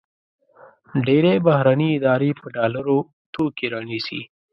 [1.05, 2.97] ډېری بهرني ادارې په ډالرو
[3.33, 4.21] توکي رانیسي.